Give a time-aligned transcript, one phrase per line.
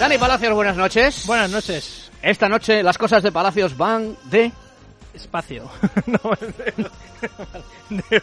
[0.00, 1.24] Dani Palacios, buenas noches.
[1.26, 2.10] Buenas noches.
[2.20, 4.50] Esta noche las cosas de Palacios van de...
[5.14, 5.70] Espacio.
[6.06, 6.18] no,
[7.90, 8.22] de,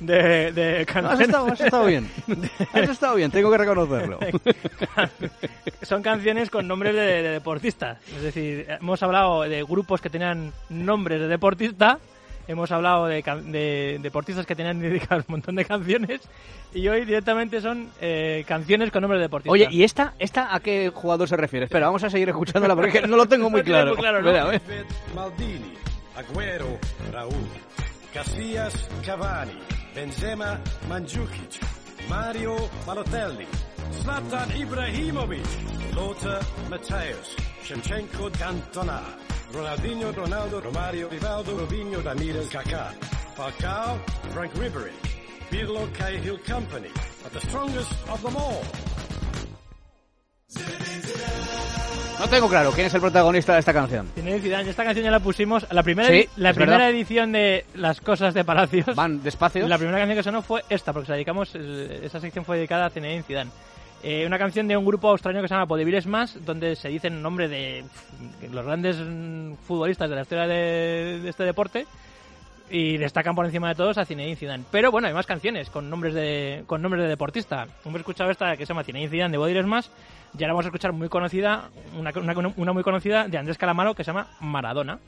[0.00, 2.08] de, de, has, estado, has estado bien.
[2.72, 4.18] Has estado bien, tengo que reconocerlo.
[5.82, 7.98] Son canciones con nombres de, de deportistas.
[8.14, 11.98] Es decir, hemos hablado de grupos que tenían nombres de deportista
[12.48, 16.20] hemos hablado de, de, deportistas que tenían dedicados un montón de canciones
[16.74, 19.52] y hoy directamente son eh, canciones con nombre de deportistas.
[19.52, 21.64] Oye, ¿y esta, esta a qué jugador se refiere?
[21.64, 23.94] Espera, vamos a seguir escuchándola porque no lo tengo muy claro.
[23.94, 24.84] claro Espera, ¿eh?
[25.14, 25.74] Maldini,
[26.16, 26.78] Agüero,
[27.12, 27.48] Raúl,
[28.12, 29.58] Casillas, Cavani,
[29.94, 31.60] Benzema, Mandzukic,
[32.08, 33.46] Mario Balotelli,
[34.02, 39.00] Zlatan Ibrahimovic, Lothar Matthäus, Shevchenko Cantona,
[39.52, 42.92] Ronaldinho, Ronaldo, Romario, Rivaldo, Robinho, Ramirez, Kaká,
[43.36, 43.98] Falcao,
[44.32, 44.92] Frank Ribery,
[45.50, 46.90] Pirlo, Cahill Company,
[47.22, 48.62] but the strongest of them all.
[52.20, 54.06] No tengo claro quién es el protagonista de esta canción.
[54.14, 54.70] Zinedine Zidane.
[54.70, 55.66] Esta canción ya la pusimos.
[55.70, 58.94] La primera, sí, la primera edición de Las Cosas de Palacios.
[58.94, 59.66] Van despacio.
[59.66, 61.54] La primera canción que sonó fue esta, porque se dedicamos.
[61.54, 63.50] Esa sección fue dedicada a Zinedine Zidane.
[64.02, 67.20] Eh, una canción de un grupo australiano que se llama Podeviles Más, donde se dicen
[67.20, 67.84] nombre de
[68.50, 68.96] los grandes
[69.66, 71.86] futbolistas de la historia de, este deporte
[72.70, 74.64] y destacan por encima de todos a Zinedine Zidane.
[74.70, 77.66] Pero bueno, hay más canciones con nombres de con nombres de deportista.
[77.84, 79.90] Hemos escuchado esta que se llama Zinedine Zidane de Podeviles Más
[80.38, 83.94] y ahora vamos a escuchar muy conocida una, una, una muy conocida de Andrés Calamaro
[83.94, 84.98] que se llama Maradona.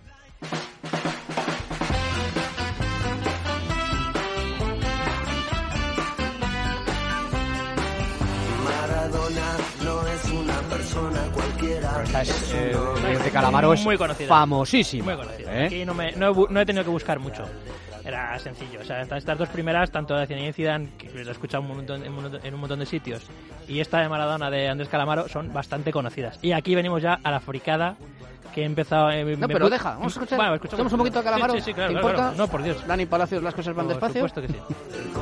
[11.67, 12.77] Es, eh,
[13.25, 14.29] de Calamaro es muy conocida.
[14.29, 15.05] famosísimo.
[15.05, 15.63] Muy conocida.
[15.63, 15.67] ¿eh?
[15.67, 17.45] Aquí no, me, no, he, no, he, tenido que buscar mucho.
[18.05, 18.81] Era sencillo.
[18.81, 22.03] O sea, estas dos primeras, tanto de Zinedine Zidane, que lo he escuchado un montón,
[22.05, 23.23] en un montón de sitios,
[23.69, 26.39] y esta de Maradona de Andrés Calamaro, son bastante conocidas.
[26.43, 27.97] Y aquí venimos ya a la fricada
[28.53, 29.11] que he empezado...
[29.11, 30.39] Eh, no, pero deja, vamos a escuchar.
[30.39, 31.55] Bueno, escuchamos un poquito a Calamaro.
[31.55, 32.35] Sí, sí, claro, ¿Te claro, importa?
[32.37, 32.87] No, por Dios.
[32.87, 34.27] Dani Palacios, las cosas van por despacio.
[34.29, 34.55] supuesto que sí.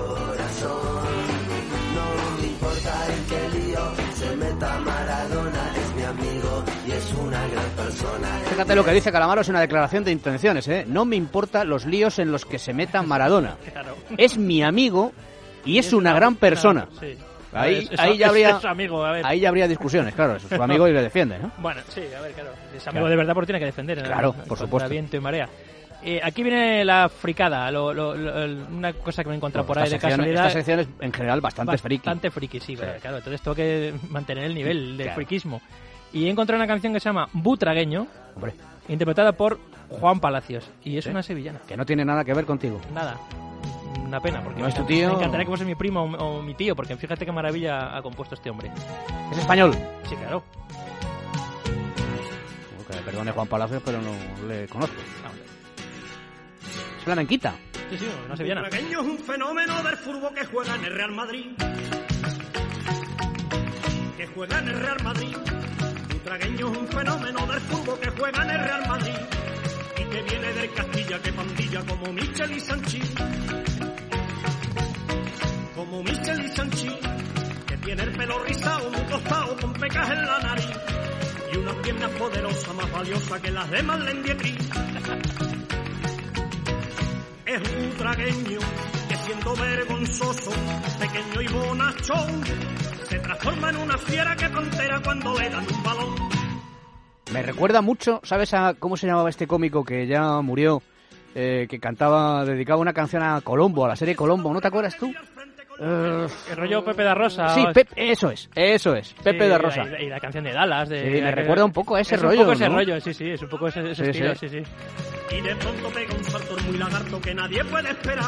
[8.48, 10.84] Fíjate lo que dice Calamaro, es una declaración de intenciones, ¿eh?
[10.86, 13.56] No me importa los líos en los que se meta Maradona.
[13.72, 13.96] Claro.
[14.16, 15.12] Es mi amigo
[15.64, 16.88] y es una gran persona.
[17.00, 17.16] Sí.
[17.52, 19.26] Ahí, Es- ahí es- ya habría, es amigo, a ver.
[19.26, 21.50] ahí ya habría discusiones, claro, es su amigo y le defiende, ¿no?
[21.58, 22.50] Bueno, sí, a ver, claro.
[22.74, 23.08] Es amigo Claro.
[23.08, 24.02] de verdad porque tiene que defender.
[24.02, 24.88] Claro, por supuesto.
[24.88, 25.48] viento y marea.
[26.02, 29.78] Eh, aquí viene la fricada, lo- lo- lo- una cosa que me he encontrado por
[29.78, 30.46] ahí de sección, casualidad.
[30.46, 31.98] esta sección es en general bastante friki.
[32.06, 32.76] Bastante friki, sí, Sí.
[32.76, 33.16] claro, claro.
[33.18, 35.16] Entonces tengo que mantener el nivel de Claro.
[35.16, 35.60] friquismo.
[36.12, 38.54] Y he encontrado una canción que se llama Butragueño, Hombre,
[38.88, 40.68] interpretada por Juan Palacios.
[40.84, 41.10] Y es Sí.
[41.10, 41.60] una sevillana.
[41.66, 42.80] que no tiene nada que ver contigo.
[42.92, 43.16] Nada.
[44.04, 45.08] Una pena, porque ¿No me es tu tío?
[45.10, 48.02] me encantaría que fuese mi primo o, o mi tío, porque fíjate qué maravilla ha
[48.02, 48.70] compuesto este hombre.
[49.30, 49.72] Es español.
[50.08, 50.42] Sí, claro.
[52.88, 54.10] Que me perdone Juan Palacios, pero no
[54.48, 54.96] le conozco.
[55.24, 55.30] Ah.
[56.98, 57.54] Es flamenquita.
[57.90, 58.62] Sí, sí, una sevillana.
[58.62, 61.46] Butragueño es un fenómeno del fútbol que juega en el Real Madrid.
[64.16, 65.36] Que juega en el Real Madrid.
[66.22, 69.16] Butragueño es un fenómeno del fútbol que juega en el Real Madrid.
[69.96, 73.00] Y que viene del Castilla, que pandilla como Michel y Sanchi.
[75.74, 76.90] Como Michel y Sanchi.
[77.66, 80.78] Que tiene el pelo rizado, muy tostado, con pecas en la nariz.
[81.54, 84.56] Y una pierna poderosa, más valiosa que las demás Lendietri
[87.50, 88.60] es un tragueño
[89.08, 90.52] que siendo vergonzoso,
[91.00, 92.42] pequeño y bonachón,
[93.38, 96.14] transforma en una fiera que frontera cuando le dan un balón.
[97.32, 100.82] Me recuerda mucho, ¿sabes a cómo se llamaba este cómico que ya murió?
[101.32, 104.96] Eh, que cantaba, dedicaba una canción a Colombo, a la serie Colombo, ¿no te acuerdas
[104.98, 105.12] tú?
[105.80, 107.50] Eh, El rollo Pepe da Rosa.
[107.50, 109.82] sí, Pep- eso es, eso es, Pepe Sí, de Rosa.
[110.00, 110.88] Y, y la canción de Dallas.
[110.88, 112.74] De, Sí, me recuerda un poco a ese es rollo, Un poco ese ¿no?
[112.74, 114.48] rollo, sí, sí, es un poco ese, ese Sí, estilo, sí.
[114.48, 115.36] sí, sí.
[115.36, 118.24] Y de pronto pega un salto muy lagarto que nadie puede esperar.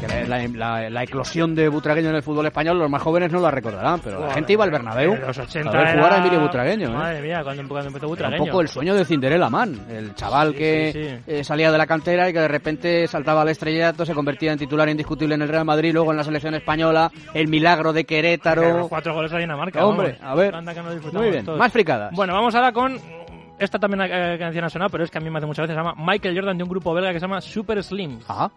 [0.00, 3.32] Que la, la- la- la eclosión de Butragueño en el fútbol español, los más jóvenes
[3.32, 5.96] no la recordarán, pero la Buah, gente iba al Bernabéu En los 80 a ver
[5.96, 6.88] jugar a era- Emilio Butragueño.
[6.88, 6.92] ¿eh?
[6.92, 8.42] Madre mía, cuando, cuando empezó Era Butragueño.
[8.42, 11.32] un poco el sueño de Cinderella Man, el chaval Sí, que sí, sí.
[11.32, 14.58] eh, salía de la cantera y que de repente saltaba al estrellato, se convertía en
[14.58, 18.78] titular indiscutible en el Real Madrid, luego en la selección española, el milagro de Querétaro.
[18.78, 19.84] los cuatro goles a Dinamarca.
[19.86, 20.32] Hombre, vamos.
[20.32, 20.54] a ver.
[21.14, 21.58] Muy bien, todos.
[21.58, 22.12] más fricadas.
[22.14, 22.98] Bueno, vamos ahora con.
[23.58, 25.74] Esta también eh, canción ha sonado, pero es que a mí me hace muchas veces.
[25.74, 28.18] Se llama Michael Jordan de un grupo belga que se llama Super Slim.
[28.28, 28.50] Ajá.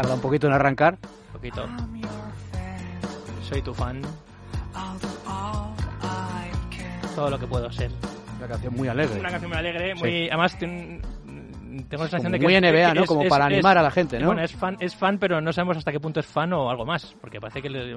[0.00, 0.96] Tarda un poquito en arrancar.
[1.28, 1.66] Un poquito.
[3.48, 4.00] Soy tu fan.
[7.16, 7.90] Todo lo que puedo ser.
[8.38, 9.18] Una canción muy alegre.
[9.18, 11.02] Una canción muy alegre, muy, además ten-
[11.84, 13.00] tengo la sensación Como de que muy NBA, ¿no?
[13.02, 14.26] es- Como es- para es- animar a la gente, ¿no?
[14.26, 16.84] Bueno, es fan, es fan, pero no sabemos hasta qué punto es fan o algo
[16.84, 17.96] más, porque parece que le-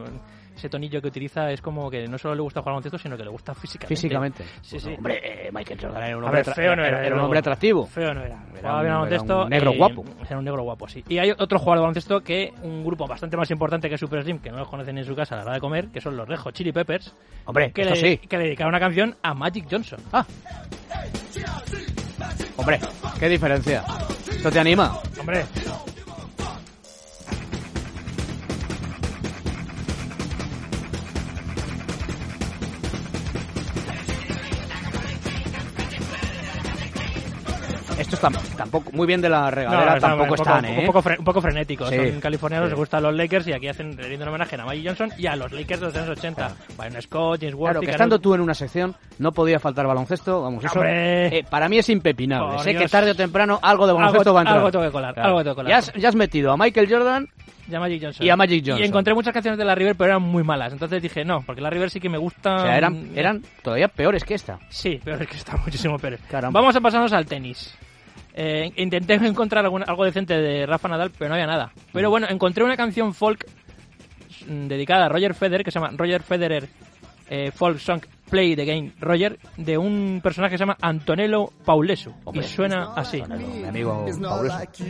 [0.55, 3.15] ese tonillo que utiliza es como que no solo le gusta jugar al baloncesto, sino
[3.17, 3.95] que le gusta físicamente.
[3.95, 4.43] Físicamente.
[4.61, 4.93] Sí, Pues, sí.
[4.97, 7.85] Hombre, eh, Michael Jordan era un hombre, ver, feo no era, era, un hombre atractivo.
[7.87, 8.43] Feo no era.
[8.59, 9.49] Era un- baloncesto.
[9.49, 10.03] negro guapo.
[10.27, 11.03] Era un negro guapo, sí.
[11.07, 14.39] Y hay otro jugador de baloncesto que un grupo bastante más importante que Super Slim,
[14.39, 16.27] que no los conocen en su casa a la hora de comer, que son los
[16.27, 17.15] Red Hot Chili Peppers.
[17.45, 18.17] Hombre, que esto le, sí.
[18.27, 19.99] que le dedicaron una canción a Magic Johnson.
[20.11, 20.25] Ah.
[22.61, 22.79] Hombre,
[23.19, 23.83] qué diferencia.
[24.31, 24.99] ¿Esto te anima?
[25.19, 25.45] Hombre,
[38.57, 40.83] tampoco, muy bien de la no, regadera está tampoco un poco, están, un ¿eh?
[40.85, 41.89] poco, fre- un poco frenéticos.
[41.89, 42.71] Sí, Son californianos, sí.
[42.71, 45.51] les gustan los Lakers y aquí hacen un homenaje a Magic Johnson y a los
[45.51, 46.55] Lakers de los años 80.
[46.77, 49.87] Byron Scott, James Claro, Worthy, que Carol- estando tú en una sección no podía faltar
[49.87, 52.55] baloncesto, vamos, eso eh, para mí es impepinable.
[52.55, 54.57] Por sé que tarde o temprano algo de baloncesto Algo- va a entrar.
[54.57, 55.69] algo tengo que colar, algo tengo que colar.
[55.71, 57.27] Ya, has, ya has metido a Michael Jordan
[57.69, 58.25] y a Magic Johnson.
[58.25, 58.83] y a Magic Johnson.
[58.83, 60.73] Y encontré muchas canciones de la River, pero eran muy malas.
[60.73, 62.55] Entonces dije, no, porque la River sí que me gusta.
[62.55, 64.59] o sea, eran, eran todavía peores que esta.
[64.69, 66.17] Sí, pero es que está muchísimo peor.
[66.29, 66.59] Caramba.
[66.59, 67.73] Vamos a pasarnos al tenis.
[68.33, 71.71] Eh, intenté encontrar algún- algo decente de Rafa Nadal, pero no había nada.
[71.91, 72.11] Pero Mm.
[72.11, 73.45] bueno, encontré una canción folk
[74.47, 76.67] mm, dedicada a Roger Federer, que se llama Roger Federer
[77.29, 82.13] eh, Folk Song Play the Game Roger, de un personaje que se llama Antonello Paulesu.
[82.25, 82.45] Hombre.
[82.45, 83.21] y suena así.
[83.21, 84.05] Mi amigo
[84.47, 84.83] like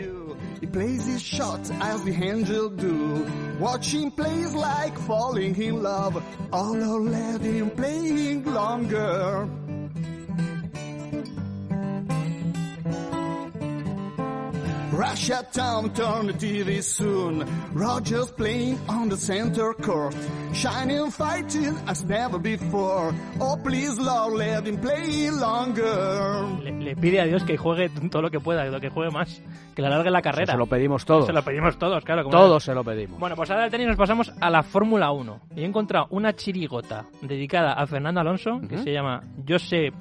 [14.91, 17.45] Russia town, turn the TV soon.
[17.73, 20.13] Rogers playing on the center court.
[20.53, 23.13] Shining, fighting as never before.
[23.39, 26.43] Oh, please, Lord, let him play longer.
[26.61, 29.41] Le, le pide a Dios que juegue todo lo que pueda, que juegue más,
[29.75, 30.51] que le alargue la carrera.
[30.53, 31.25] Se lo pedimos todos.
[31.25, 32.23] Se lo pedimos todos, claro.
[32.23, 33.17] como- Todos se lo pedimos.
[33.17, 35.39] Bueno, pues ahora del tenis nos pasamos a la Fórmula 1.
[35.55, 39.93] Y he encontrado una chirigota dedicada a Fernando Alonso, que se llama Yo sé,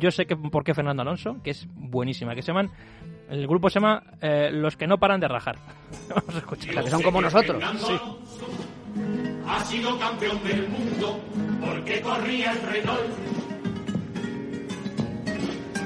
[0.00, 2.70] yo sé que, por qué Fernando Alonso, que es buenísima, que se llaman,
[3.32, 5.56] el grupo se llama eh, Los que no paran de rajar.
[6.08, 6.84] Vamos a escuchar.
[6.84, 7.62] que son como nosotros.
[9.46, 11.18] Ha sido campeón del mundo
[11.64, 13.00] porque corría el Renault.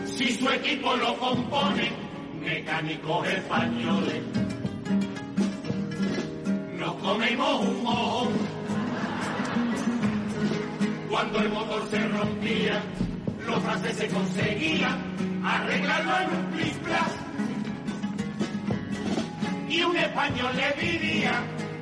[0.07, 1.93] Si su equipo lo compone
[2.41, 4.23] mecánicos españoles,
[6.77, 8.29] nos comemos un mojón.
[11.09, 12.83] Cuando el motor se rompía,
[13.47, 17.26] los franceses conseguían arreglarlo en un plis plas.
[19.77, 21.35] Y un español le diría,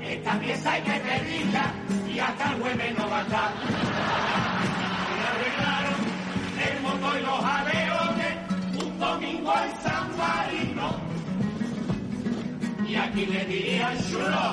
[0.02, 1.72] esta pieza hay que pedirla
[2.12, 3.52] y hasta el jueves no va a estar.
[5.30, 6.00] Arreglaron
[6.66, 10.96] el motor y los alerones un domingo en San Marino.
[12.88, 14.44] Y aquí le dirían chulo,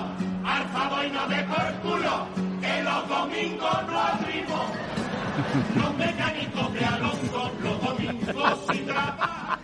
[0.45, 2.27] al favor no de por culo,
[2.61, 4.71] que los domingos no abrimos.
[5.75, 9.60] Los mecánicos de Alonso, los domingos sin trabajo.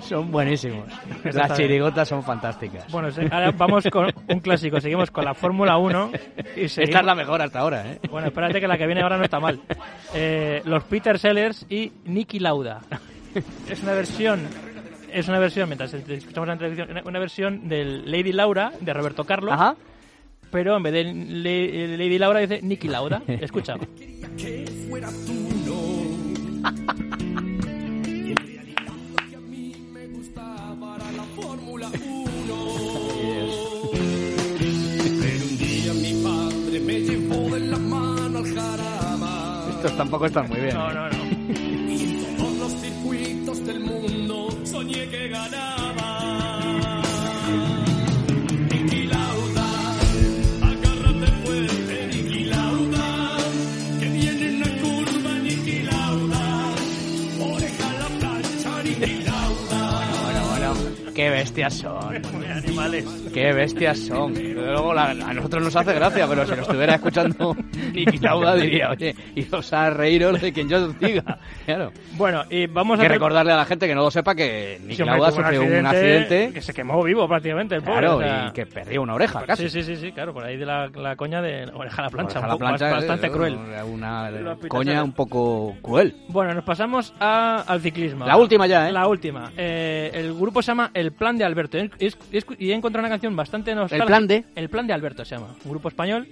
[0.00, 0.86] Son buenísimos.
[1.32, 2.90] Las chirigotas son fantásticas.
[2.92, 4.80] Bueno, ahora vamos con un clásico.
[4.80, 6.10] Seguimos con la Fórmula 1.
[6.56, 7.98] Y Esta es la mejor hasta ahora, ¿eh?
[8.10, 9.60] Bueno, espérate que la que viene ahora no está mal.
[10.14, 12.80] Eh, los Peter Sellers y Nicky Lauda.
[13.68, 14.42] Es una versión,
[15.10, 19.52] es una versión, mientras escuchamos la televisión, una- versión del Lady Laura de Roberto Carlos,
[19.52, 19.74] Ajá.
[20.52, 21.04] pero en vez de
[21.96, 23.22] Lady Laura dice Nicky Lauda.
[23.26, 23.74] Escucha.
[39.84, 40.72] Estos tampoco están muy bien.
[40.72, 40.94] No, ¿eh?
[40.94, 41.33] no, no.
[61.14, 62.14] Qué bestias son.
[62.54, 63.04] Animales.
[63.32, 64.34] Qué bestias son.
[64.54, 67.56] Luego la- a nosotros nos hace gracia, pero si lo estuviera escuchando
[67.92, 71.38] Niki Lauda diría, oye, iros a reíros de quien yo os diga.
[71.64, 71.92] Claro.
[72.18, 74.96] Bueno, y vamos a que recordarle a la gente que no lo sepa que Niki
[74.96, 76.50] Sí, Lauda sufrió un accidente.
[76.52, 78.00] que se quemó vivo prácticamente el pobre.
[78.00, 79.70] Claro, o sea, y que perdió una oreja casi.
[79.70, 82.10] Sí, sí, sí, sí, claro, por ahí de la, la coña de oreja a la
[82.10, 83.56] plancha, Oreja un la poco, plancha, bastante eh, cruel.
[83.90, 86.14] Una Peter coña un poco cruel.
[86.28, 88.26] Bueno, nos pasamos a- al ciclismo.
[88.26, 88.92] La última ya, ¿eh?
[88.92, 89.50] La última.
[89.56, 91.76] Eh, el grupo se llama El El Plan de Alberto.
[91.78, 94.06] Es- es- y he encontrado una canción bastante nostálgica.
[94.06, 94.44] plan de?
[94.56, 95.54] El Plan de Alberto se llama.
[95.64, 96.26] Un grupo español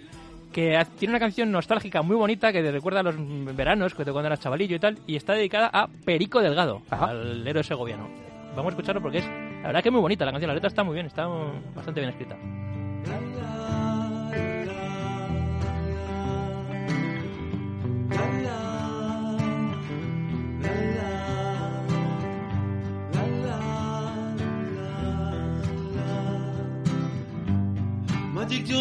[0.52, 3.14] que tiene una canción nostálgica muy bonita que te recuerda a los
[3.56, 7.06] veranos, cuando eras chavalillo y tal, y está dedicada a Perico Delgado, Ajá.
[7.06, 8.08] al héroe segoviano.
[8.54, 10.68] Vamos a escucharlo porque es, la verdad que es muy bonita la canción, la letra
[10.68, 11.26] está muy bien, está
[11.74, 12.36] bastante bien escrita.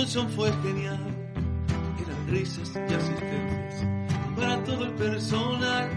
[0.01, 0.97] Johnson fue genial,
[2.03, 3.85] eran risas y asistencias
[4.35, 5.89] para todo el personal.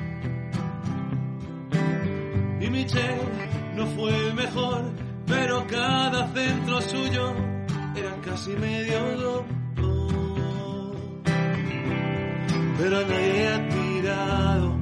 [2.60, 3.22] Y Michelle
[3.74, 4.92] no fue mejor,
[5.26, 7.32] pero cada centro suyo
[7.96, 9.44] era casi medio gol.
[12.76, 14.76] Pero nadie ha tirado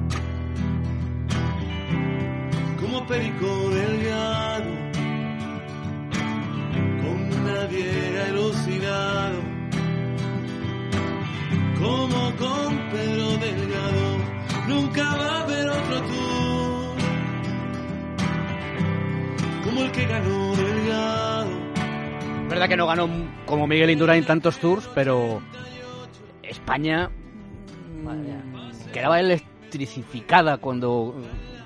[2.77, 3.77] como Perico con
[11.83, 14.17] como con Pedro Delgado
[14.67, 16.95] nunca va a haber otro tú.
[19.65, 21.49] Como el que ganó Delgado.
[22.43, 23.09] Es verdad que no ganó
[23.45, 25.41] como Miguel Indurain tantos tours, pero
[26.41, 27.09] España
[28.03, 31.15] mm, quedaba electrificada cuando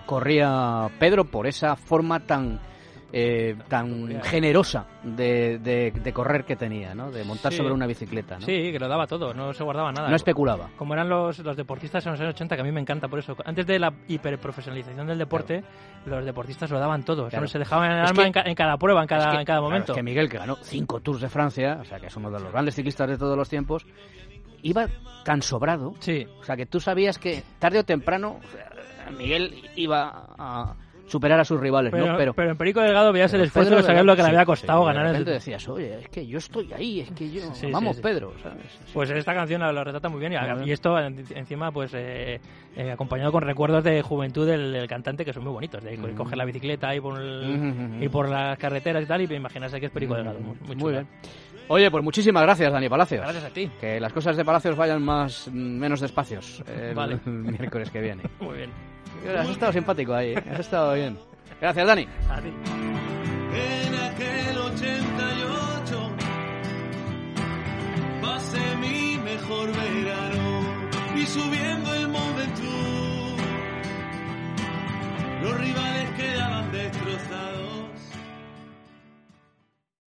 [0.06, 2.60] corría Pedro por esa forma tan
[3.14, 7.10] eh, tan generosa de, de- de correr que tenía, ¿no?
[7.10, 7.58] De montar Sí.
[7.60, 8.46] sobre una bicicleta, ¿no?
[8.46, 10.10] Sí, que lo daba todo, no se guardaba nada.
[10.10, 10.70] No especulaba.
[10.78, 13.20] Como eran los, los deportistas en los años 80, que a mí me encanta por
[13.20, 13.36] eso.
[13.46, 15.64] Antes de la hiperprofesionalización del deporte,
[16.06, 17.24] los deportistas lo daban todo.
[17.26, 17.48] O sea, Claro.
[17.48, 19.46] se dejaban el alma que- en, ca- en cada prueba, en cada, Es que, en
[19.46, 19.92] cada claro, momento.
[19.94, 22.40] es que Miguel, que ganó cinco Tours de Francia, o sea, que es uno de
[22.42, 23.86] los grandes ciclistas de todos los tiempos,
[24.64, 24.88] iba
[25.24, 28.40] tan sobrado, Sí, o sea, que tú sabías que tarde o temprano
[29.18, 30.76] Miguel iba a
[31.08, 32.18] superar a sus rivales, pero, ¿no?
[32.36, 34.46] pero, en Perico Delgado veías el Pero esfuerzo Pedro de saber lo que le había
[34.46, 35.04] costado sí, ganar.
[35.06, 37.54] De repente decías, oye, es que yo estoy ahí, es que yo...
[37.54, 37.98] Sí, Vamos.
[38.02, 38.66] Pedro, ¿sabes?
[38.94, 40.34] Pues esta canción lo retrata muy bien
[40.66, 42.40] y, esto en- encima pues eh,
[42.76, 46.08] eh, acompañado con recuerdos de juventud del, del cantante que son muy bonitos, de co-
[46.10, 46.16] Mm.
[46.16, 49.86] coger la bicicleta y por, el- y por las carreteras y tal y imaginarse que
[49.86, 50.40] es Perico Delgado.
[50.40, 50.92] Muy, muy Muy chula.
[50.92, 51.08] bien.
[51.70, 53.22] Oye, pues muchísimas gracias, Dani Palacios.
[53.22, 53.70] Gracias a ti.
[53.80, 57.20] Que las cosas de Palacios vayan más menos despacios el, Vale.
[57.26, 58.24] el miércoles que viene.
[58.40, 58.97] Muy bien.
[59.38, 60.44] Has estado simpático ahí, ¿eh?
[60.52, 61.18] has estado bien.
[61.60, 62.08] Gracias, Dani.
[62.30, 62.50] A ti.
[63.54, 66.12] en aquel 88
[68.22, 70.62] pasé mi mejor verano
[71.16, 71.77] y subí